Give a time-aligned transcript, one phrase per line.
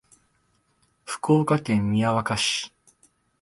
[1.05, 2.73] 福岡県宮若市